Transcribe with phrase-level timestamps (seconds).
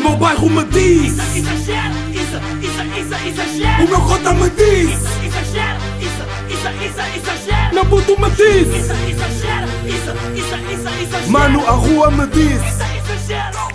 [0.00, 3.84] meu bairro me diz Isso, exagero, isso, isso, isso, exagero.
[3.84, 6.22] O meu cota me diz Isso, exagero, isso,
[6.54, 7.74] isso, isso, exagero.
[7.74, 11.30] Meu puto me diz Isso, exagero, isso, isso, isso, exagero.
[11.30, 12.82] Mano, a rua me diz Isso,
[13.22, 13.70] exagero.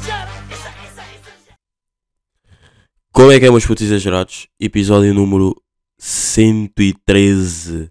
[3.16, 4.46] Como é que é, meus putos exagerados?
[4.60, 5.56] Episódio número
[5.98, 7.90] 113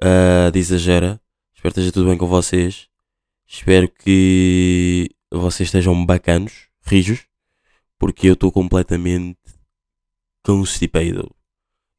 [0.00, 1.20] ah, de Exagera.
[1.54, 2.88] Espero que esteja tudo bem com vocês.
[3.46, 7.27] Espero que vocês estejam bacanos, rijos,
[7.98, 9.38] porque eu estou completamente
[10.44, 11.30] constipado.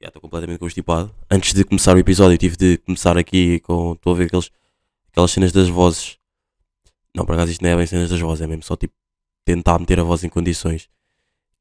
[0.01, 1.13] Já estou completamente constipado.
[1.29, 3.93] Antes de começar o episódio, eu tive de começar aqui com.
[3.93, 4.49] Estou a ver aqueles,
[5.11, 6.17] aquelas cenas das vozes.
[7.15, 8.93] Não, por acaso isto não é bem cenas das vozes, é mesmo só tipo
[9.43, 10.89] tentar meter a voz em condições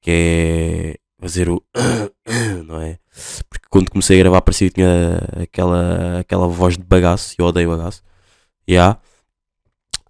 [0.01, 1.63] que é fazer o
[2.67, 2.99] não é?
[3.49, 7.71] Porque quando comecei a gravar parecia que tinha aquela, aquela voz de bagaço, eu odeio
[7.71, 8.03] bagaço.
[8.67, 8.99] Já.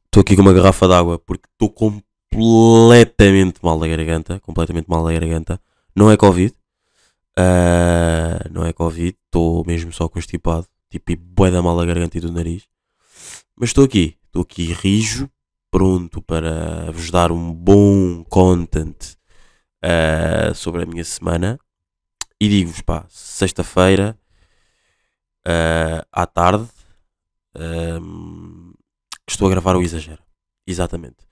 [0.06, 1.70] Estou aqui com uma garrafa de água porque estou
[2.32, 4.40] completamente mal da garganta.
[4.40, 5.60] Completamente mal da garganta.
[5.94, 6.54] Não é Covid.
[7.36, 9.16] Ah, não é Covid.
[9.26, 10.66] Estou mesmo só constipado.
[10.90, 12.64] Tipo, bué da mal da garganta e do nariz.
[13.56, 14.16] Mas estou aqui.
[14.26, 15.28] Estou aqui rijo.
[15.70, 19.18] Pronto para vos dar um bom content
[19.84, 21.58] uh, sobre a minha semana
[22.40, 24.18] e digo-vos, pá, sexta-feira
[25.46, 26.68] uh, à tarde
[29.28, 30.22] estou a gravar o Exagero.
[30.66, 31.27] Exatamente.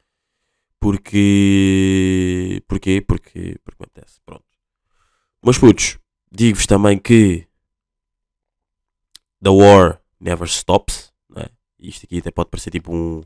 [0.81, 2.63] Porque.
[2.69, 3.01] Porquê?
[3.01, 3.59] Porque.
[3.65, 4.21] Porque apetece.
[4.25, 4.45] Pronto.
[5.43, 5.99] Mas putos,
[6.31, 7.47] digo-vos também que
[9.43, 11.13] The War Never Stops.
[11.29, 11.49] Não é?
[11.79, 13.23] Isto aqui até pode parecer tipo um.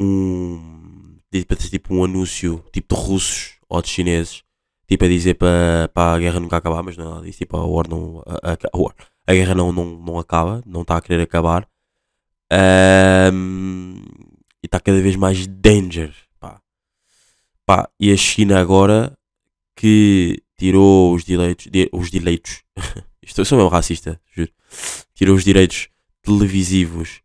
[0.00, 1.18] Um.
[1.30, 4.42] Pode parecer tipo um anúncio tipo de russos ou de chineses,
[4.88, 7.56] tipo a dizer para pa a guerra nunca acabar, mas não é nada disso, tipo
[7.56, 8.94] a, war não, a, a, a, war,
[9.26, 11.68] a guerra não, não, não acaba, não está a querer acabar.
[12.52, 14.02] Ahm,
[14.62, 16.12] e está cada vez mais danger.
[17.70, 17.88] Pá.
[18.00, 19.16] E a China agora
[19.76, 22.64] que tirou os direitos, di- os direitos,
[23.22, 24.50] isto eu sou mesmo racista, juro,
[25.14, 25.88] tirou os direitos
[26.20, 27.20] televisivos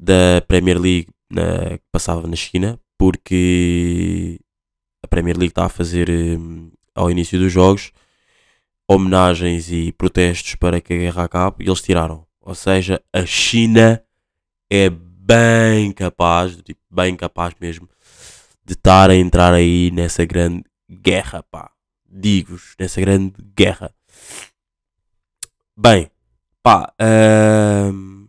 [0.00, 4.40] da Premier League na, que passava na China, porque
[5.02, 7.92] a Premier League está a fazer hum, ao início dos jogos
[8.88, 12.26] homenagens e protestos para que a guerra acabe e eles tiraram.
[12.40, 14.02] Ou seja, a China
[14.70, 17.86] é bem capaz, tipo, bem capaz mesmo,
[18.64, 21.70] de estar a entrar aí nessa grande guerra, pá.
[22.08, 23.94] Digo-vos, nessa grande guerra.
[25.76, 26.10] Bem,
[26.62, 26.92] pá,
[27.92, 28.28] hum,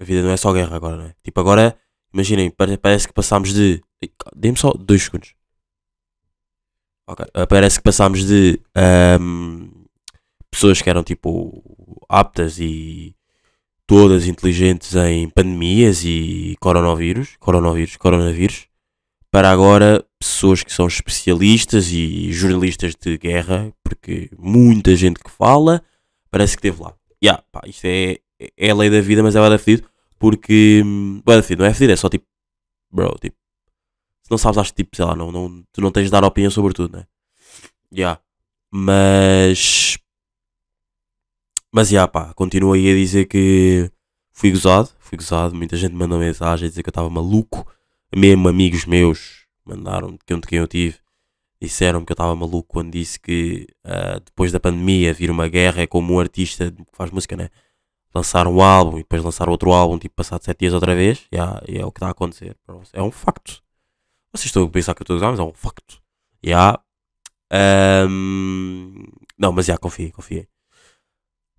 [0.00, 1.14] a vida não é só guerra agora, não é?
[1.22, 1.78] Tipo, agora,
[2.12, 3.82] imaginem, pare- parece que passámos de.
[4.34, 5.34] Dê-me só dois segundos.
[7.06, 7.24] Ok.
[7.36, 9.70] Uh, parece que passámos de ahm,
[10.50, 11.62] pessoas que eram tipo
[12.08, 13.16] aptas e
[13.86, 18.67] todas inteligentes em pandemias e coronavírus, coronavírus, coronavírus,
[19.30, 25.82] para agora pessoas que são especialistas e jornalistas de guerra, porque muita gente que fala
[26.30, 26.94] parece que esteve lá.
[27.22, 28.18] Yeah, pá, isto é,
[28.56, 31.62] é a lei da vida, mas é bué da fedido, porque hum, bué da fedido,
[31.62, 32.26] não é fedido, é só tipo,
[32.90, 33.36] bro, tipo,
[34.28, 36.50] se não sabes, acho tipo, sei lá, não, não, tu não tens de dar opinião
[36.50, 37.06] sobre tudo, né?
[37.90, 38.20] Já.
[38.70, 39.98] Mas.
[41.72, 43.90] Mas já, pá, continuo aí a dizer que
[44.32, 45.54] fui gozado, fui gozado.
[45.54, 47.66] Muita gente mandou mensagem a dizer que eu estava maluco.
[48.14, 50.96] Mesmo amigos meus mandaram, de quem, de quem eu tive,
[51.60, 55.82] disseram que eu estava maluco quando disse que ah, depois da pandemia vir uma guerra
[55.82, 57.50] é como um artista que faz música, né?
[58.14, 61.26] Lançar um álbum e depois lançar outro álbum, tipo, passado sete dias outra vez.
[61.32, 62.56] Já, e é o que está a acontecer.
[62.94, 63.62] É um facto.
[64.32, 66.00] Vocês estão a pensar que eu estou a gozar, mas é um facto.
[66.42, 66.80] Já.
[67.50, 69.04] Ahm,
[69.38, 70.48] não, mas já, confiei, confiei.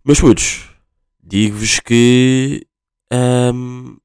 [0.03, 0.69] Meus putos,
[1.21, 2.65] digo-vos que
[3.11, 3.97] ahm,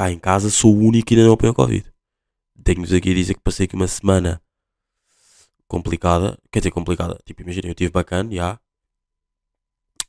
[0.00, 1.84] cá em casa sou o único que ainda não apanhou Covid.
[2.64, 4.40] Tenho-vos aqui a dizer que passei aqui uma semana
[5.68, 6.38] complicada.
[6.50, 7.18] Quer dizer, complicada.
[7.26, 8.58] Tipo, imaginem, eu tive bacana, já.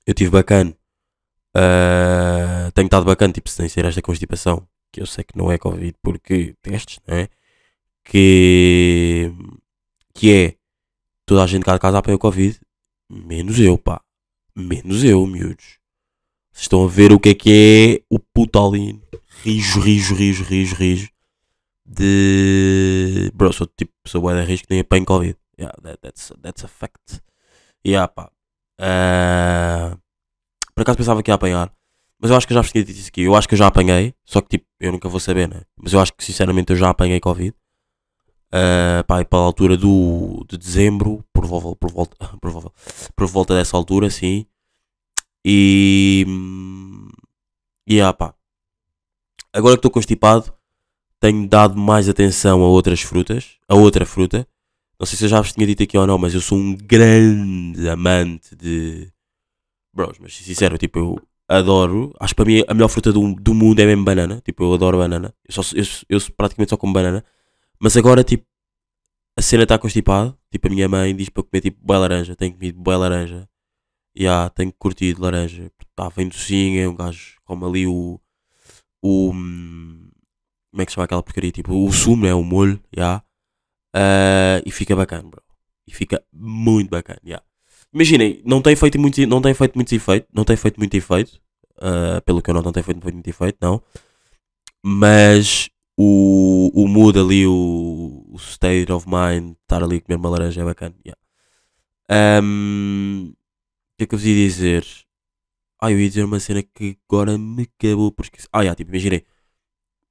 [0.06, 0.74] Eu tive bacana.
[1.54, 4.66] Ah, tenho estado bacana, tipo, sem ser esta constipação.
[4.94, 7.30] Que eu sei que não é Covid porque testes, não é?
[8.06, 9.32] Que
[10.14, 10.56] que é
[11.26, 12.60] toda a gente cá de casa apanhou Covid,
[13.10, 14.02] menos eu, pá.
[14.56, 15.80] Menos eu, miúdos.
[16.52, 19.01] Vocês estão a ver o que é que é o putalino.
[19.44, 21.10] Rijo, rijo, rijo, rijo, rijo.
[21.86, 23.32] De.
[23.34, 25.38] Bro, sou tipo, bué de risco que nem apanho Covid.
[25.60, 27.22] Yeah, that, that's, that's a fact.
[27.86, 28.32] Yeah, pá.
[28.80, 29.98] Ah,
[30.76, 31.72] por acaso pensava que ia apanhar.
[32.20, 33.24] Mas eu acho que eu já vos tinha dito isso aqui.
[33.24, 34.14] Eu acho que eu já apanhei.
[34.24, 35.62] Só que tipo, eu nunca vou saber, né?
[35.76, 37.56] Mas eu acho que sinceramente eu já apanhei Covid.
[38.54, 42.72] Uh, pá, para a altura do, de dezembro, por, volta, por, volta, por, volta,
[43.16, 44.46] por volta dessa altura, sim.
[45.46, 46.26] E.
[46.28, 47.08] hum,
[47.88, 48.36] E ah, pá.
[49.54, 50.54] Agora que estou constipado,
[51.20, 54.48] tenho dado mais atenção a outras frutas, a outra fruta.
[55.00, 56.76] Não sei se eu já vos tinha dito aqui ou não, mas eu sou um
[56.76, 59.12] grande amante de.
[59.94, 62.14] Bros, mas sincero, tipo, eu adoro.
[62.20, 64.42] Acho que para mim a melhor fruta do, do mundo é mesmo banana.
[64.46, 65.34] Tipo, eu adoro banana.
[65.48, 67.26] Eu, só, eu, eu praticamente só como banana.
[67.80, 68.46] Mas agora, tipo,
[69.38, 70.38] a cena está constipada.
[70.52, 72.36] Tipo, a minha mãe diz para comer tipo boa laranja.
[72.36, 73.50] Tenho comido boa laranja.
[74.16, 75.72] E yeah, tenho curtido laranja.
[75.82, 76.88] Está bem docinha.
[76.88, 78.21] Um gajo come ali o.
[79.02, 79.32] O.
[79.34, 80.10] hum,
[80.72, 81.52] Como é que chama aquela porcaria?
[81.52, 82.34] Tipo, o sumo, né?
[82.34, 82.80] O molho.
[82.96, 83.24] Yeah.
[83.96, 85.42] Ah, e fica bacana, bro.
[85.88, 87.20] E fica muito bacana.
[87.26, 87.44] Yeah.
[87.94, 90.28] Imaginem, não tem feito muito, não tem feito muito efeito.
[90.34, 91.42] Não tem feito muito efeito.
[91.82, 93.82] ah, pelo que eu não, não tem feito muito efeito, não.
[94.84, 100.30] Mas o, o mood ali, o, o state of mind, estar ali a comer uma
[100.30, 100.96] laranja é bacana.
[101.06, 101.20] yeah.
[102.10, 103.36] Ahm, o
[103.98, 104.86] que é que eu vos ia dizer?
[105.82, 108.48] Ah, eu ia dizer uma cena que agora me acabou por esquecer.
[108.54, 109.26] Ah, yeah, tipo, imaginei.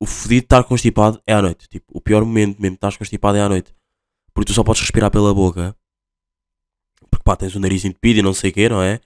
[0.00, 1.68] O fodido estar constipado é à noite.
[1.68, 3.72] Tipo, o pior momento mesmo de estar constipado é à noite.
[4.34, 5.76] Porque tu só podes respirar pela boca.
[7.10, 9.00] Porque pá, tens o nariz entupido e não sei o que, não é?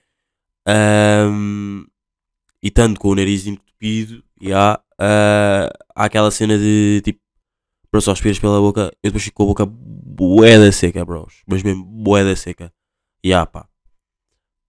[0.67, 1.85] Ahm,
[2.63, 7.21] e tanto com o nariz entupido, já, ah, há aquela cena de tipo,
[7.93, 11.43] bro, só respiras pela boca, eu depois fico com a boca boeda seca, bros.
[11.47, 12.73] Mas mesmo boeda seca.
[13.25, 13.69] Yeah, pá.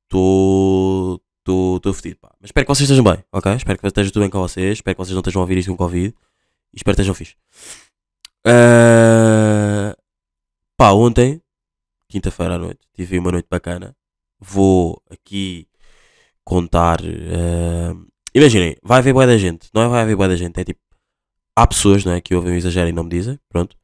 [0.05, 1.21] Estou.
[1.47, 2.33] Estou fedido, pá.
[2.39, 3.53] Mas espero que vocês estejam bem, ok?
[3.53, 4.79] Espero que esteja tudo bem com vocês.
[4.79, 6.15] Espero que vocês não estejam a ouvir isto com Covid.
[6.73, 7.35] E espero que estejam fixe.
[8.43, 9.95] Ah,
[10.75, 11.41] pá, ontem,
[12.09, 13.95] quinta-feira à noite, tive uma noite bacana.
[14.39, 15.67] Vou aqui
[16.43, 16.99] contar.
[17.01, 17.93] ah,
[18.33, 19.69] imaginem, vai haver boa da gente.
[19.73, 20.79] Não é vai haver boa da gente, é tipo.
[21.55, 22.21] Há pessoas, não é?
[22.21, 23.39] Que ouvem o exagero e não me dizem.
[23.49, 23.77] Pronto.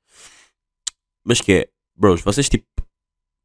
[1.24, 2.66] Mas que é, bros, vocês tipo.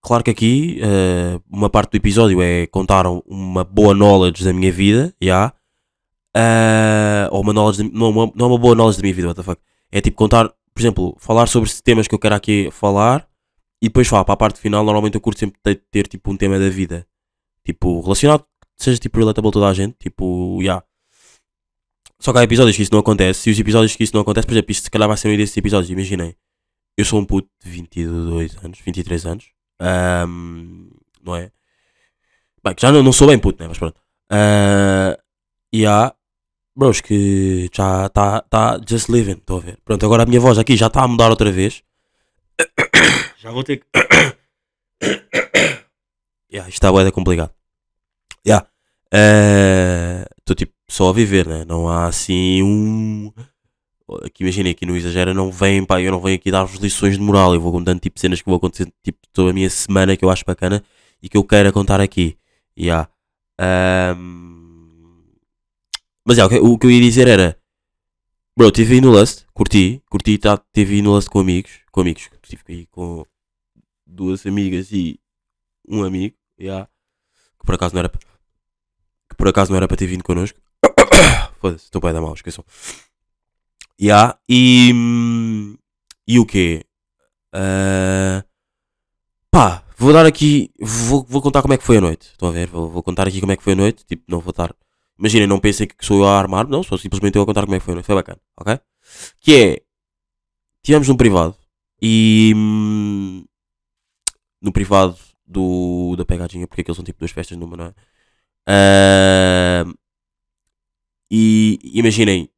[0.07, 4.53] Claro que aqui eh, uma parte do episódio é contar um- uma boa knowledge da
[4.53, 5.53] minha vida, já.
[6.37, 9.27] Eh, ou uma knowledge, de- não, uma, não é uma boa knowledge da minha vida,
[9.29, 9.61] what the fuck.
[9.91, 13.27] É tipo contar, por exemplo, falar sobre temas que eu quero aqui falar
[13.83, 14.85] e depois falar para a parte final.
[14.85, 17.05] Normalmente eu curto sempre ter, ter, tipo um tema da vida,
[17.65, 18.45] tipo relacionado,
[18.77, 20.85] seja tipo relatable toda a gente, tipo, já.
[22.21, 23.49] Só que há episódios que isso não acontece.
[23.49, 25.37] E os episódios que isso não acontece, por exemplo, isto se calhar vai ser um
[25.37, 25.91] desses episódios.
[25.91, 26.37] Imaginem,
[26.97, 29.56] eu sou um puto de 22 anos, 23 anos.
[29.81, 30.91] Ahm,
[31.23, 31.51] não é?
[32.65, 33.69] Bem, já não, não sou bem puto, né?
[33.69, 34.01] Mas pronto.
[34.31, 35.19] Ah,
[35.73, 36.13] e há,
[36.75, 39.79] bros, que já está tá just living, estou a ver.
[39.85, 41.83] Pronto, agora a minha voz aqui já está a mudar outra vez.
[43.39, 43.87] Já vou ter que.
[46.51, 47.53] yeah, isto está da complicado.
[48.45, 48.67] Yeah.
[50.39, 51.65] Estou tipo só a viver, né?
[51.65, 53.33] Não há assim um.
[54.23, 57.21] Aqui imaginei, aqui no Exagera não vem, pá, eu não venho aqui dar-vos lições de
[57.21, 57.55] moral.
[57.55, 60.31] Eu vou contando tipo cenas que vou acontecer tipo toda a minha semana que eu
[60.31, 60.85] acho bacana
[61.23, 62.39] e que eu queira contar aqui.
[62.79, 63.09] Yeah.
[63.59, 65.25] Ahm,
[66.25, 67.59] Mas yeah, o, que, eu ia dizer era.
[68.57, 72.01] Bro, estive aí no Lust, curti, curti, tá, estive aí no Lust com amigos, com
[72.01, 73.27] amigos, estive aí com
[74.07, 75.21] duas amigas e
[75.87, 76.89] um amigo, yeah,
[77.59, 80.59] que por acaso não era que por acaso não era para ter vindo connosco.
[81.61, 82.65] Foda-se, estou bem da mal, esqueçam.
[84.01, 84.93] Yeah, e.
[86.29, 86.85] E o quê?
[87.53, 88.45] Ah,
[89.51, 90.71] pá, vou dar aqui.
[90.81, 92.29] Vou, vou contar como é que foi a noite.
[92.33, 92.69] Estão a ver?
[92.69, 94.05] Vou, vou contar aqui como é que foi a noite.
[94.05, 94.75] Tipo, não vou estar.
[95.19, 96.69] Imaginem, não pensem que sou eu a armar.
[96.69, 98.07] Não, sou simplesmente eu a contar como é que foi a noite.
[98.07, 98.79] Foi bacana, ok?
[99.41, 99.83] Que é.
[100.83, 101.57] Tivemos num privado.
[102.03, 102.53] E.
[104.61, 107.95] No privado do, da pegadinha, porque aqueles são tipo duas festas numa, não é?
[108.67, 109.85] Ah,
[111.31, 112.49] e imaginem,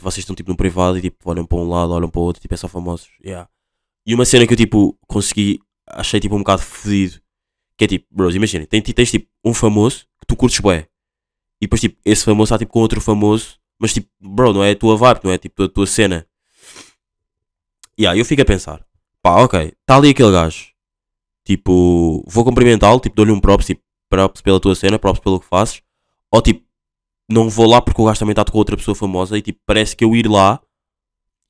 [0.00, 2.40] vocês estão tipo no privado e tipo olham para um lado, olham para o outro,
[2.40, 3.08] tipo é só famosos.
[3.24, 3.48] Yeah.
[4.06, 7.20] E uma cena que eu tipo consegui, achei tipo um bocado fodido,
[7.76, 10.88] que é tipo, bros, imaginem, tem, tens tipo um famoso que tu curtes bué.
[11.60, 14.72] E depois tipo, esse famoso está tipo com outro famoso, mas tipo, bro, não é
[14.72, 16.26] a tua vibe, não é tipo a tua cena.
[17.96, 18.84] E yeah, eu fico a pensar,
[19.22, 20.68] pá, ok, está ali aquele gajo,
[21.44, 25.46] tipo, vou cumprimentá-lo, tipo, dou-lhe um props, tipo, props pela tua cena, props pelo que
[25.46, 25.82] fazes,
[26.30, 26.67] ou tipo,
[27.28, 29.94] não vou lá porque o gajo também está com outra pessoa famosa e tipo, parece
[29.94, 30.60] que eu ir lá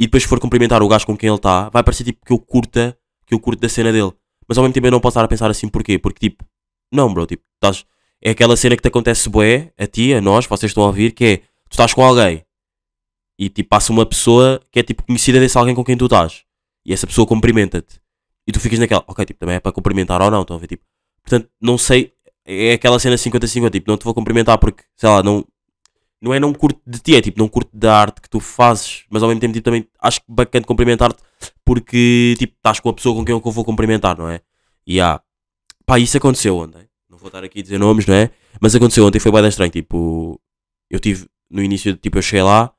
[0.01, 2.39] e depois for cumprimentar o gajo com quem ele está, vai parecer tipo que eu
[2.39, 4.13] curta, que eu curto da cena dele.
[4.47, 5.99] Mas ao mesmo tempo eu não posso estar a pensar assim porquê?
[5.99, 6.45] Porque tipo,
[6.93, 7.85] não bro, tipo, estás,
[8.23, 11.13] é aquela cena que te acontece bué, a ti, a nós, vocês estão a ouvir,
[11.13, 11.37] que é,
[11.69, 12.45] tu estás com alguém
[13.39, 16.43] e tipo passa uma pessoa que é tipo conhecida desse alguém com quem tu estás
[16.85, 18.01] e essa pessoa cumprimenta-te
[18.49, 20.69] e tu ficas naquela, ok, tipo, também é para cumprimentar ou não, estão a ver,
[20.69, 20.83] tipo,
[21.23, 22.15] portanto, não sei,
[22.47, 25.45] é aquela cena 50-50, tipo, não te vou cumprimentar porque, sei lá, não,
[26.21, 29.05] não é não curto de ti, é tipo, não curto da arte que tu fazes,
[29.11, 31.23] mas ao mesmo tempo tipo, também acho bacana cumprimentar-te
[31.65, 34.41] porque tipo, estás com a pessoa com quem eu vou cumprimentar, não é?
[34.87, 35.21] E há,
[35.87, 36.89] pá, isso aconteceu ontem.
[37.09, 38.31] Não vou estar aqui a dizer nomes, não é?
[38.61, 39.71] Mas aconteceu ontem, foi bem estranho.
[39.71, 40.41] Tipo,
[40.91, 42.73] eu tive no início, tipo, eu cheguei lá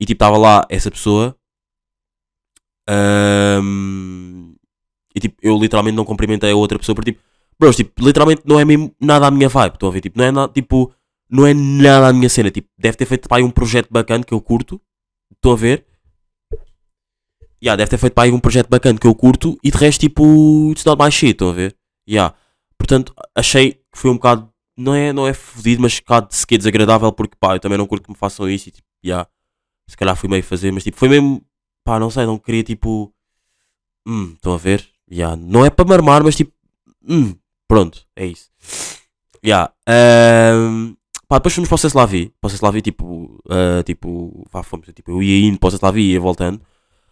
[0.00, 1.36] e tipo, estava lá essa pessoa
[2.88, 4.54] Ahm,
[5.14, 7.24] e tipo, eu literalmente não cumprimentei a outra pessoa porque tipo,
[7.58, 9.74] bros, tipo, literalmente não é mesmo nada a minha vibe.
[9.74, 10.00] Estão a ver?
[10.00, 10.92] Tipo, não é nada, tipo,
[11.28, 12.50] não é nada a minha cena.
[12.50, 14.80] Tipo, deve ter feito pá, aí um projeto bacana que eu curto.
[15.32, 15.86] Estão a ver?
[17.62, 20.00] Yeah, deve ter feito pá, aí um projeto bacana que eu curto e de resto,
[20.00, 21.32] tipo, it's not my shit.
[21.32, 21.76] Estão a ver?
[22.08, 22.34] Yeah.
[22.78, 26.58] Portanto, achei que foi um bocado, não é, não é fodido, mas um bocado sequer
[26.58, 29.28] desagradável porque pá, eu também não curto que me façam isso e tipo, yeah,
[29.88, 31.42] se calhar fui meio fazer, mas tipo, foi mesmo,
[31.84, 33.12] pá, não sei, não queria tipo,
[34.06, 34.86] hum, estão a ver?
[35.10, 36.52] Yeah, não é para marmar, mas tipo,
[37.08, 37.34] hum,
[37.66, 38.50] pronto, é isso.
[39.44, 40.94] Yeah, ahm,
[41.28, 45.10] pá, depois fomos para o Ceslavi, para o Ceslavi, tipo, ah, tipo, vá, fomos, tipo,
[45.10, 46.60] eu ia indo para o Ceslavi e ia voltando.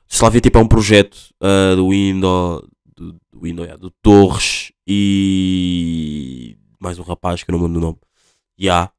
[0.09, 6.56] Ceslavi, tipo, é um projeto ah, do Indo, do, do, Indo, yeah, do Torres e
[6.78, 7.99] mais um rapaz que eu não me lembro do nome.
[8.61, 8.92] Yeah.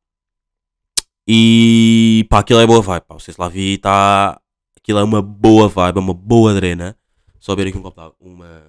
[1.27, 4.39] E pá, aquilo é boa vibe, pá, o Ceslavi está,
[4.77, 6.97] aquilo é uma boa vibe, é uma boa drena.
[7.39, 8.63] Só beber aqui um copo d'água, uma,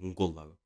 [0.00, 0.56] um golo.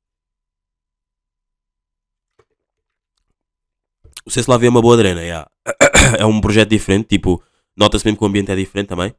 [4.25, 5.47] O Ceslavi é uma boa drena, yeah.
[6.17, 7.43] é um projeto diferente, tipo,
[7.77, 9.13] nota-se mesmo que o ambiente é diferente também.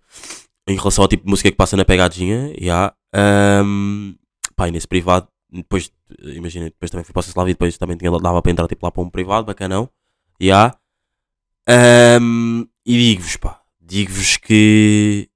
[0.68, 2.92] Em relação ao tipo de música que passa na pegadinha, yeah.
[3.14, 4.16] Um,
[4.56, 8.10] pá, e nesse privado, depois, imagina, depois também fui para o Ceslavi, depois também tinha,
[8.10, 9.88] dava para entrar tipo, lá para um privado, bacanão,
[10.42, 10.76] yeah.
[11.68, 15.28] Um, e digo-vos, pá, digo-vos que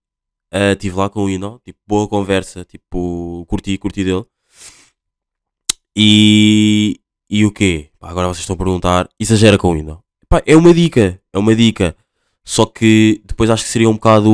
[0.52, 4.24] estive lá com o Ino, tipo, boa conversa, tipo, curti, curti dele.
[5.96, 6.99] E,
[7.30, 7.90] e o quê?
[7.98, 10.02] Pá, agora vocês estão a perguntar, exagera com o Ino.
[10.28, 11.96] Pá, é uma dica, é uma dica.
[12.44, 14.30] Só que depois acho que seria um bocado.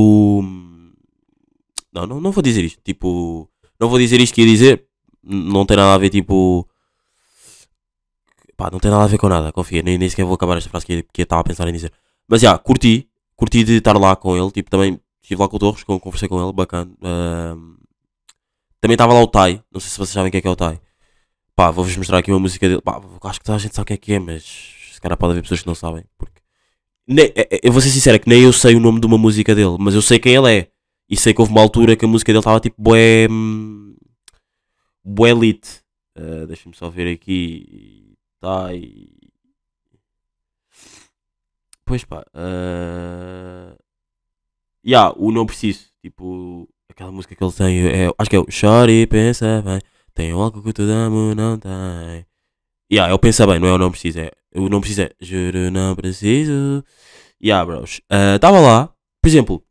[1.93, 2.81] Não, não, não vou dizer isto.
[2.83, 3.49] Tipo,
[3.79, 4.87] não vou dizer isto que ia dizer.
[5.23, 6.67] Não tem nada a ver, tipo.
[8.57, 9.83] Pá, não tem nada a ver com nada, confia.
[9.83, 11.93] Nem, nem sequer vou acabar esta frase que, que eu estava a pensar em dizer.
[12.29, 13.09] Mas já, curti.
[13.35, 14.51] Curti de estar lá com ele.
[14.51, 16.91] Tipo, também estive lá com o Torres, con- conversei com ele, bacana.
[17.03, 17.77] Ahm,
[18.81, 19.63] também estava lá o Tai.
[19.71, 20.81] Não sei se vocês sabem quem é que é o Tai.
[21.57, 22.83] Pá, vou-vos mostrar aqui uma música dele.
[22.83, 24.45] Pá, acho que toda a gente sabe o que é que é, mas
[24.93, 26.05] se calhar pode haver pessoas que não sabem.
[26.19, 26.41] Porque...
[27.07, 29.07] Nem- é- é- eu vou ser sincero, é que nem eu sei o nome de
[29.07, 30.71] uma música dele, mas eu sei quem ele é.
[31.09, 33.29] E sei que houve uma altura que a música dele estava tipo bué.
[33.31, 33.97] hum,
[35.05, 35.67] bué lit.
[36.17, 38.15] Ah, Deixa-me só ver aqui.
[38.41, 39.09] Tá aí.
[41.85, 42.25] Pois pá.
[42.35, 43.77] Uh...
[44.85, 45.87] Yeah, o não preciso.
[46.03, 47.87] Tipo, aquela música que ele tem.
[47.89, 49.81] É, acho que é o Chore pensa bem.
[50.17, 52.27] Tem algo que tu damos, não tem.
[52.91, 54.19] Yeah, o pensa bem, não é o não preciso.
[54.19, 55.11] É, o não preciso é.
[55.21, 56.83] Juro, não preciso.
[57.43, 58.01] Yeah, bros.
[58.35, 58.91] Estava lá.
[59.23, 59.63] Por exemplo,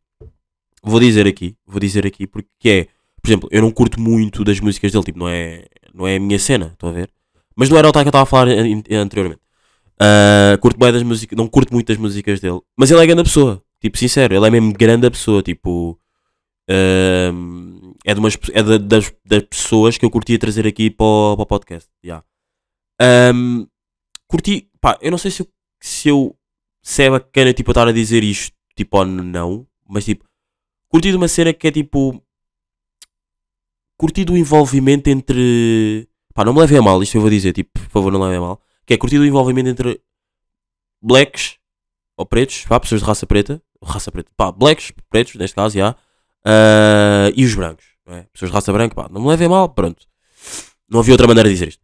[0.84, 1.58] vou dizer aqui.
[1.66, 2.88] Vou dizer aqui porque é.
[3.22, 5.04] Por exemplo, eu não curto muito das músicas dele.
[5.04, 6.68] Tipo, não é, não é a minha cena.
[6.74, 7.10] Estão a ver?
[7.56, 9.42] Mas não era o tal que eu estava a falar an- anteriormente.
[10.00, 13.24] Ah, curto bem das músicas, não curto muito das músicas dele, mas ele é grande
[13.24, 15.98] pessoa, tipo, sincero, ele é mesmo grande pessoa, tipo,
[16.70, 21.06] ahm, é, de umas, é da- das, das pessoas que eu curtia trazer aqui para
[21.06, 21.90] o, para o podcast.
[22.04, 22.24] Yeah.
[23.02, 23.66] Ahm,
[24.28, 25.48] curti, pá, eu não sei se eu,
[25.82, 26.36] se eu
[26.82, 30.26] se é bacana tipo, estar a dizer isto, tipo, ou não, mas tipo,
[30.88, 32.22] curti de uma cena que é tipo,
[33.98, 37.72] curti do envolvimento entre, pá, não me levem a mal, isto eu vou dizer, tipo,
[37.74, 40.00] por favor, não levem a mal que é curtir o envolvimento entre
[41.02, 41.58] blacks
[42.16, 45.96] ou pretos, pá, pessoas de raça preta, raça preta, pá, blacks, pretos, neste caso, já,
[46.46, 48.26] ah, e os brancos, é?
[48.32, 50.06] pessoas de raça branca, pá, não me levem mal, pronto.
[50.90, 51.84] Não havia outra maneira de dizer isto.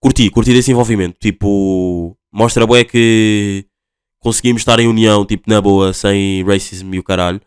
[0.00, 3.66] Curti, curti desse envolvimento, tipo, mostra bué que
[4.20, 7.40] conseguimos estar em união, tipo, na boa, sem racism e o caralho.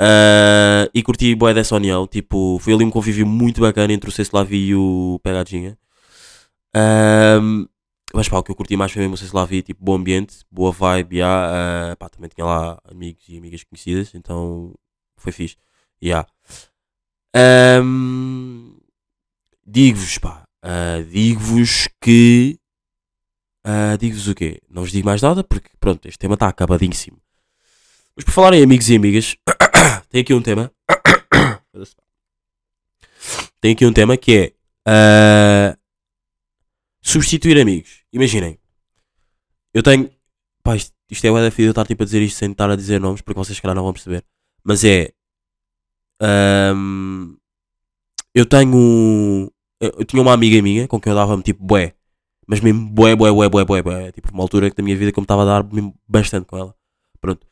[0.00, 4.12] Ah, e curti bué dessa união, tipo, foi ali um convívio muito bacana entre o
[4.12, 5.78] Ceslavi e o Pegadinha.
[6.74, 7.66] Ahm,
[8.14, 10.72] mas pá, o que eu curti mais foi mesmo o Ceslavi, tipo, bom ambiente, boa
[10.72, 14.74] vibe, yeah, ah, pá, também tinha lá amigos e amigas conhecidas, então
[15.22, 15.56] foi fixe.
[16.02, 16.28] Yeah.
[17.34, 18.76] Ahm,
[19.64, 22.58] digo-vos, pá, ah, digo-vos que.
[23.64, 24.60] ah, digo-vos o quê?
[24.68, 27.18] Não vos digo mais nada porque, pronto, este tema está acabadíssimo.
[28.14, 29.36] Mas por falar em amigos e amigas,
[30.10, 30.70] tem aqui um tema.
[33.60, 34.52] tem aqui um tema que é.
[34.86, 35.76] ah,
[37.02, 38.02] substituir amigos.
[38.12, 38.58] Imaginem.
[39.74, 40.10] Eu tenho.
[40.62, 43.00] Pá, isto, isto é o eu estar tipo a dizer isto sem estar a dizer
[43.00, 44.24] nomes porque vocês se calhar não vão perceber.
[44.64, 45.12] Mas é.
[46.20, 47.34] ahm,
[48.34, 49.50] eu tenho.
[49.80, 51.94] Eu, tinha uma amiga minha com quem eu dava-me tipo bué.
[52.46, 54.12] Mas mesmo bué, bué, bué, bué, bué, bué.
[54.12, 55.66] Tipo, uma altura da minha vida que eu me estava a dar
[56.08, 56.74] bastante com ela.
[57.20, 57.46] Pronto.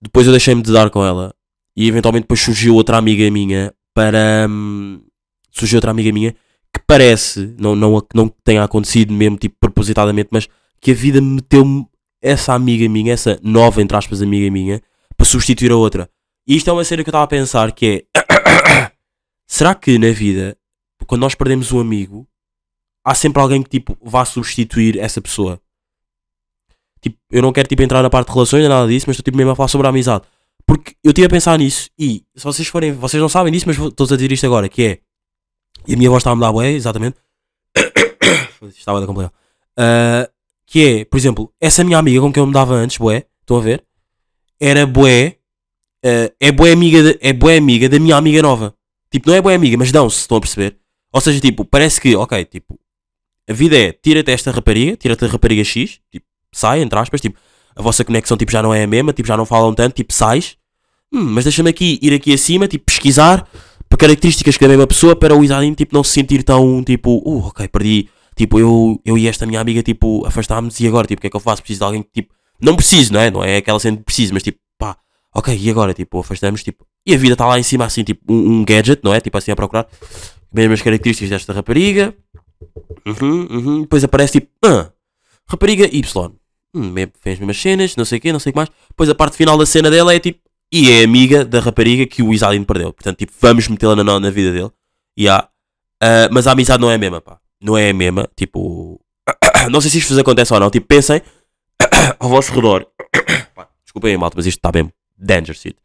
[0.00, 1.34] Depois eu deixei-me de dar com ela.
[1.76, 4.46] E eventualmente depois surgiu outra amiga minha para.
[4.48, 5.02] hum,
[5.50, 6.34] surgiu outra amiga minha
[6.72, 10.48] que parece, não, não, não tenha acontecido mesmo, tipo, propositadamente, mas
[10.80, 11.84] que a vida meteu-me
[12.22, 14.80] essa amiga minha, essa nova, entre aspas, amiga minha,
[15.16, 16.08] para substituir a outra.
[16.46, 18.92] E isto é uma cena que eu estava a pensar, que é...
[19.46, 20.56] será que na vida,
[21.06, 22.26] quando nós perdemos um amigo,
[23.04, 25.60] há sempre alguém que tipo vá substituir essa pessoa?
[27.00, 29.24] Tipo, eu não quero tipo entrar na parte de relações, nem nada disso, mas estou
[29.24, 30.24] tipo mesmo a falar sobre a amizade.
[30.66, 33.78] Porque eu estive a pensar nisso e se vocês forem, vocês não sabem disso, mas
[33.78, 34.98] estou a dizer isto agora, que é.
[35.86, 37.16] E a minha voz está a mudar bué, exatamente.
[38.76, 39.32] Estava a complicado.
[39.76, 40.30] Ah,
[40.66, 43.56] que é, por exemplo, essa minha amiga com quem eu me dava antes, bué, estão
[43.56, 43.84] a ver?
[44.60, 45.38] Era bué,
[46.04, 48.74] ah, é bué amiga, de- é bué amiga da minha amiga nova.
[49.10, 50.76] Tipo, não é bué amiga, mas dão-se, estão a perceber?
[51.12, 52.78] Ou seja, tipo, parece que, ok, tipo,
[53.48, 57.38] a vida é, tira-te esta rapariga, tira-te a rapariga X, tipo, sai, entre aspas, tipo,
[57.74, 60.12] a vossa conexão, tipo, já não é a mesma, tipo, já não falam tanto, tipo,
[60.12, 60.56] sais,
[61.12, 63.48] Hum, mas deixa-me aqui, ir aqui acima, tipo, pesquisar
[63.88, 67.48] para características da mesma pessoa para o Isadinho, tipo, não se sentir tão, tipo, uh,
[67.48, 71.20] ok, perdi, tipo, eu, eu e esta minha amiga, tipo, afastámos e agora, tipo, o
[71.20, 71.62] que é que eu faço?
[71.62, 73.28] Preciso de alguém que, tipo, não preciso, não é?
[73.28, 74.58] Não é aquela cena de preciso, mas, tipo,
[75.34, 78.32] ok, e agora, tipo, afastamos, tipo, e a vida está lá em cima, assim, tipo,
[78.32, 79.20] um, um gadget, não é?
[79.20, 79.86] Tipo, assim, a procurar,
[80.52, 82.14] mesmas características desta rapariga,
[83.06, 84.90] uhum, uhum, depois aparece, tipo, ah,
[85.46, 86.32] rapariga Y,
[86.74, 89.08] hum, fez as mesmas cenas, não sei o quê, não sei o que mais, depois
[89.08, 90.40] a parte final da cena dela é, tipo,
[90.72, 92.92] e é amiga da rapariga que o Isadine perdeu.
[92.92, 94.70] Portanto, tipo, vamos metê-la na, na vida dele.
[95.16, 95.48] E há.
[96.00, 97.40] Ah, mas a amizade não é a mesma, pá.
[97.60, 98.28] Não é a mesma.
[98.36, 99.00] Tipo.
[99.70, 100.70] não sei se isto vos acontece ou não.
[100.70, 101.20] Tipo, pensem
[102.20, 102.86] ao vosso redor.
[103.84, 105.76] Desculpem, malta, mas isto está bem danger shit.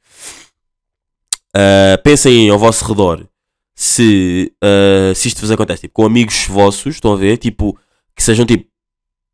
[1.55, 3.25] Ah, pensem ao vosso redor
[3.73, 5.81] se, ah, se isto vos acontece.
[5.81, 7.37] Tipo, com amigos vossos, estão a ver?
[7.37, 7.77] Tipo,
[8.15, 8.69] que sejam tipo.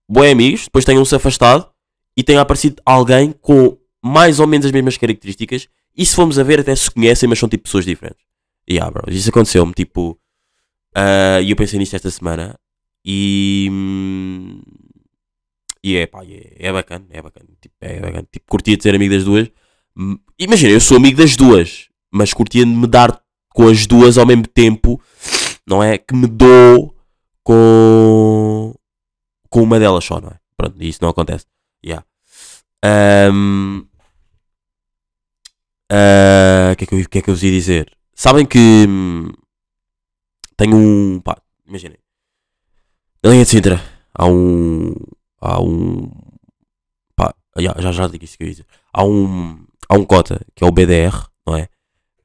[0.09, 1.71] Bons amigos, depois tenham-se afastado
[2.17, 6.43] e tenha aparecido alguém com mais ou menos as mesmas características e se formos a
[6.43, 8.21] ver até se conhecem, mas são tipo pessoas diferentes.
[8.67, 10.19] E yeah, bro, isso aconteceu-me, tipo,
[10.93, 12.59] ah, e eu pensei nisto esta semana
[13.05, 14.61] e hum,
[15.83, 18.93] e é pá, é, é bacana, é bacana, tipo, é bacana, tipo, curtia de ser
[18.93, 19.49] amigo das duas.
[20.39, 24.25] Imagina, eu sou amigo das duas, mas curtia de me dar com as duas ao
[24.25, 25.01] mesmo tempo,
[25.67, 25.97] não é?
[25.97, 26.95] Que me dou
[27.43, 28.73] com
[29.49, 30.39] com uma delas só, não é?
[30.55, 31.45] Pronto, isso não acontece.
[31.85, 32.05] Yeah.
[32.83, 33.85] Ahm,
[35.91, 37.91] ah, O que, é que, que é que eu vos ia dizer?
[38.15, 39.29] Sabem que hum,
[40.55, 41.19] tenho um.
[41.19, 41.97] Pá, imaginem.
[43.23, 43.81] Na linha de Sintra
[44.13, 44.93] há um.
[45.41, 46.09] Há um.
[47.15, 48.67] Pá, já, já digo isso que eu ia dizer.
[48.93, 49.65] Há um.
[49.91, 51.67] Há um cota que é o BDR, não é?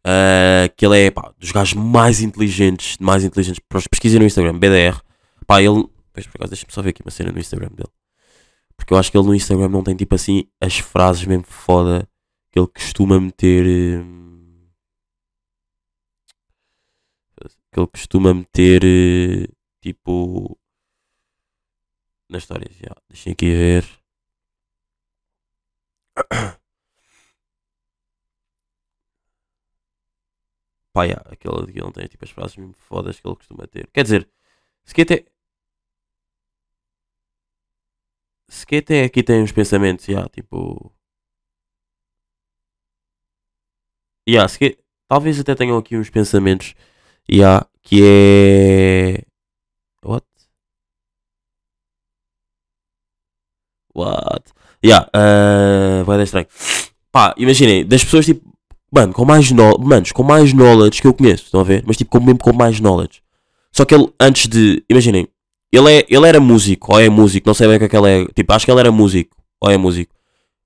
[0.04, 3.60] Ah, que ele é pá, dos gajos mais inteligentes, mais inteligentes.
[3.90, 5.00] Pesquisem no Instagram, BDR.
[5.48, 5.88] Pá, ele.
[6.12, 7.90] Pois, por acaso, deixa-me só ver aqui uma cena no Instagram dele.
[8.76, 12.08] Porque eu acho que ele no Instagram não tem tipo assim as frases mesmo foda
[12.52, 14.00] que ele costuma meter.
[14.00, 14.68] hum,
[17.72, 19.50] Que ele costuma meter
[19.82, 20.56] tipo
[22.30, 22.74] nas histórias.
[22.76, 23.84] Já, deixem aqui ver.
[30.96, 33.86] Pá, já, aquele não tem tipo as frases mesmo fodas que ele costuma ter.
[33.92, 34.26] Quer dizer,
[35.02, 35.26] até.
[38.48, 40.92] Se que até aqui tem uns pensamentos, já, tipo.
[44.48, 44.78] Se que-
[45.08, 46.74] talvez até tenham aqui uns pensamentos,
[47.28, 49.22] ya, que é.
[50.04, 50.26] What?
[53.94, 54.52] What?
[54.84, 56.46] Ya, uh, vai dar estranho.
[57.12, 58.55] Pá, imaginem, das pessoas tipo,
[58.96, 61.84] mano, com mais no, manos, com mais knowledge que eu conheço, estão a ver?
[61.86, 63.22] Mas tipo, com, mesmo com mais knowledge.
[63.70, 65.28] Só que ele, antes de, imaginem,
[65.70, 67.96] ele, é, ele era músico, ou é músico, não sei bem o que é que
[67.96, 70.14] ele é, tipo, acho que ele era músico, ou é músico.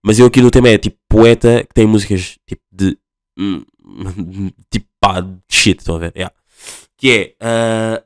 [0.03, 2.97] Mas eu aqui no tema é tipo poeta que tem músicas tipo de
[3.39, 3.63] hum,
[4.71, 6.13] tipo pá, shit, estão a ver?
[6.17, 6.35] Yeah.
[6.97, 8.03] Que é ah,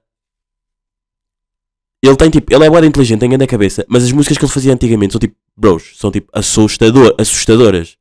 [2.03, 4.53] ele tem tipo, ele é bué inteligente, tem grande cabeça, mas as músicas que ele
[4.53, 7.97] fazia antigamente são tipo, bros, são tipo assustador, assustadoras.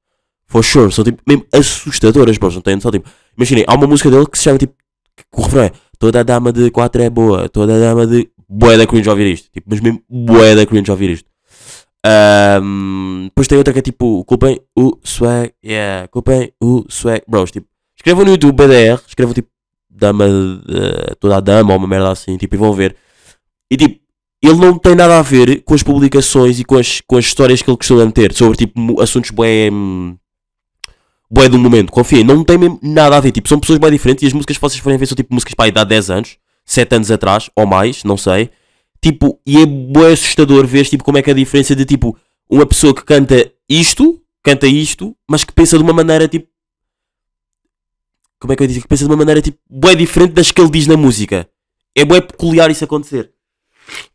[0.53, 4.11] For sure, são tipo mesmo assustadoras, bros, não tem noção, tipo, imaginem, há uma música
[4.11, 4.75] dele que se chama tipo,
[5.17, 8.29] que o refrão é Toda a dama de 4 é boa, toda a dama de.
[8.47, 11.27] Bué da cringe ouvir isto, tipo, mas mesmo bué da cringe ouvir isto.
[12.05, 17.49] Ahm, depois tem outra que é tipo, culpem o swag, yeah, culpem o swag, bros,
[17.49, 17.65] tipo,
[17.97, 19.49] escrevam no YouTube BDR, escrevam tipo,
[19.89, 22.95] dama, de- toda a dama ou uma merda assim, tipo, e vão ver.
[23.71, 23.99] E tipo,
[24.41, 27.61] ele não tem nada a ver com as publicações e com as, com as histórias
[27.61, 29.69] que ele costuma meter sobre tipo assuntos bué,
[31.33, 31.91] bué do momento.
[31.91, 33.31] Confiem, não tem mesmo nada a ver.
[33.31, 35.55] Tipo, são pessoas bem diferentes e as músicas que vocês forem ver são tipo músicas
[35.55, 38.51] para aí de há 10 anos, 7 anos atrás ou mais, não sei.
[39.01, 42.15] Tipo, e é bué assustador ver tipo, como é que é a diferença de tipo
[42.47, 46.47] uma pessoa que canta isto, canta isto, mas que pensa de uma maneira tipo.
[48.39, 48.81] Como é que eu digo?
[48.81, 51.49] Que pensa de uma maneira tipo bué diferente das que ele diz na música.
[51.95, 53.31] É bué peculiar isso acontecer.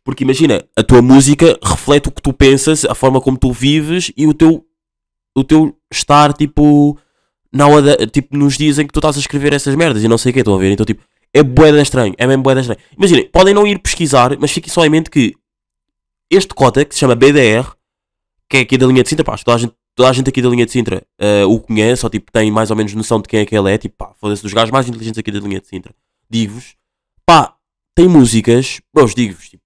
[0.04, 4.12] Porque imagina, a tua música reflete o que tu pensas, a forma como tu vives
[4.16, 4.64] e o teu,
[5.37, 6.96] o teu estar tipo,
[7.53, 10.19] na hora tipo nos dias em que tu estás a escrever essas merdas e não
[10.19, 10.71] sei o que, estão a ver?
[10.71, 12.81] Então tipo, É boeda estranho, é mesmo boeda estranho.
[12.97, 15.35] Imaginem, podem não ir pesquisar, mas fiquem só em mente que
[16.31, 17.71] este cota, que se chama BDR,
[18.49, 20.41] que é aqui da linha de Sintra, pá, toda a gente, toda a gente aqui
[20.43, 23.29] da linha de Sintra eh, o conhece, ou tipo, tem mais ou menos noção de
[23.29, 25.61] quem é que ele é, tipo, pá, foda-se dos gajos mais inteligentes aqui da linha
[25.61, 25.95] de Sintra.
[26.31, 26.77] Digo-vos,
[27.27, 27.55] pá,
[27.95, 29.63] tem músicas, bros, digo-vos, tipo,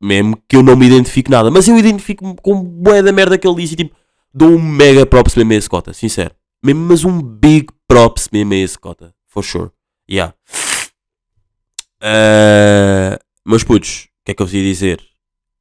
[0.00, 3.46] mesmo que eu não me identifique nada, mas eu identifico-me com bué da merda que
[3.46, 3.94] ele diz e tipo,
[4.32, 6.34] dou um mega props mesmo a esse cota, sincero.
[6.64, 9.70] Mesmo, mas um big props mesmo a esse cota, for sure.
[10.10, 10.34] Yeah.
[12.00, 15.02] Eh, meus putos, o que é que eu vos ia dizer?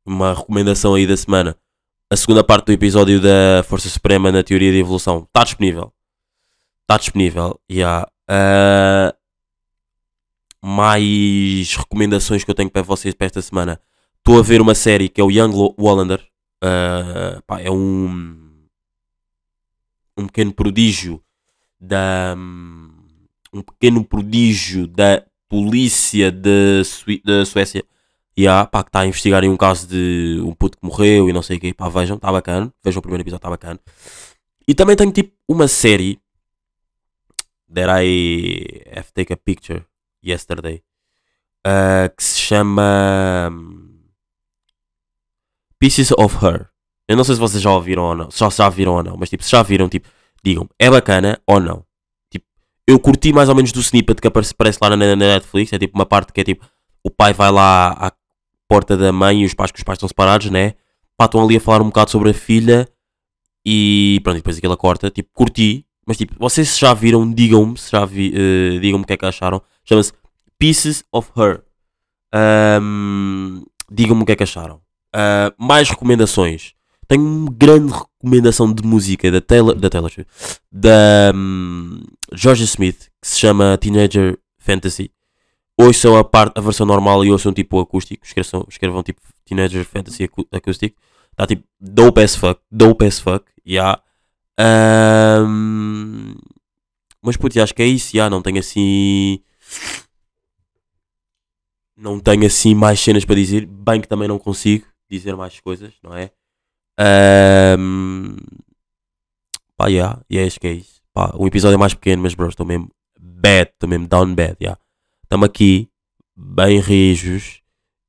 [0.05, 1.57] Uma recomendação aí da semana.
[2.09, 5.91] A segunda parte do episódio da Força Suprema na Teoria da Evolução está disponível.
[6.83, 7.59] Está disponível.
[7.69, 8.07] Yeah.
[8.29, 9.13] Eh,
[10.63, 13.77] mais recomendações que eu tenho para vocês para esta semana.
[14.19, 16.25] Estou a ver uma série que é o Young Wallander.
[16.63, 18.42] Eh, pá, é um
[20.17, 21.23] um pequeno prodígio
[21.80, 27.84] da um pequeno prodígio da polícia de Sui- da Suécia.
[28.38, 31.34] Yeah, pá, que está a investigar em um caso de um puto que morreu e
[31.34, 32.73] não sei o que pá, vejam, está bacana.
[32.84, 33.80] Vejam o primeiro episódio, está bacana.
[34.67, 36.19] E também tenho tipo uma série
[37.71, 39.86] that I have take a picture
[40.23, 40.82] yesterday
[41.67, 43.99] uh, que se chama um,
[45.78, 46.69] Pieces of Her
[47.07, 49.17] eu não sei se vocês já ouviram ou não, se já, já viram ou não,
[49.17, 50.07] mas tipo, se já viram, tipo,
[50.43, 51.85] digam, é bacana ou não.
[52.31, 52.45] Tipo,
[52.87, 55.97] eu curti mais ou menos do snippet que aparece, lá na, na Netflix, é tipo
[55.97, 56.65] uma parte que é tipo,
[57.03, 58.11] o pai vai lá à
[58.67, 60.73] porta da mãe e os pais, que os pais estão separados, né?
[61.17, 62.87] Pá, estão ali a falar um bocado sobre a filha
[63.65, 68.05] e pronto, depois aquilo corta, tipo, curti, mas tipo, vocês já viram, digam-me, se já
[68.05, 69.61] vi, eh, digam-me o que é que acharam.
[69.85, 70.11] Chama-se
[70.57, 71.63] Pieces of Her.
[72.33, 74.81] Ahm, digam-me o que é que acharam.
[75.13, 76.73] Ah, mais recomendações.
[77.13, 80.12] Tenho uma grande recomendação de música da Taylor, da Taylor
[80.71, 82.02] da hum,
[82.34, 85.12] Georgia Smith, que se chama Teenager Fantasy.
[85.78, 88.26] Ouçam a, parte, a versão normal e ouçam tipo acústico.
[88.26, 90.99] Escrevam, escrevam tipo Teenager Fantasy acústico.
[91.30, 94.02] Está tipo dope as fuck, dope as fuck, yeah.
[94.58, 96.34] Ahm,
[97.21, 99.39] mas putz, acho que é isso, yeah, não tenho assim.
[101.95, 103.67] Não tenho assim mais cenas para dizer.
[103.67, 106.32] Bem que também não consigo dizer mais coisas, não é?
[106.97, 108.36] Ahm,
[109.77, 111.01] pá, yeah, e acho que é isso.
[111.13, 114.56] Pá, o episódio é mais pequeno, mas bro, estou mesmo bad, estou mesmo down bad,
[114.62, 114.79] yeah.
[115.23, 115.89] Estamos aqui,
[116.36, 117.62] bem rijos,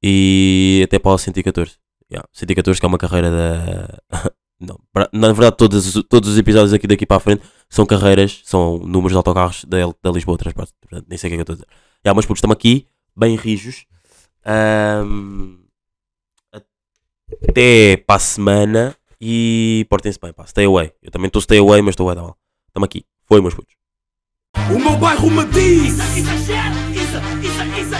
[0.02, 1.76] e até para o 114.
[2.12, 3.98] Yeah, 114 que é uma carreira da...
[4.60, 4.78] não,
[5.12, 8.78] na verdade todos, os- todos os episódios aqui daqui para a frente são carreiras, são
[8.78, 10.72] números de autocarros da, da Lisboa Transporte,
[11.08, 11.68] nem sei o que é que eu estou a dizer.
[12.04, 13.86] Yeah, mas estamos aqui, bem rijos.
[14.44, 15.63] Ahm,
[17.48, 20.92] até para a semana e portem-se bem, pá, stay away.
[21.02, 22.36] Eu também estou stay away, mas estou a dar mal.
[22.68, 23.04] Estamos aqui.
[23.26, 23.74] Foi, meus putos.
[24.70, 26.52] O meu bairro me diz, Isso, isso,
[26.96, 27.18] isso,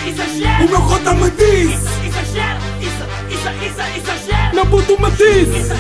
[0.09, 5.75] isso, o meu cota me diz, Isso, exagero, isso, isso, isso, me diz, Isso,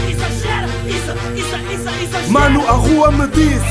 [1.36, 3.62] isso, isso, isso, mano a rua me diz.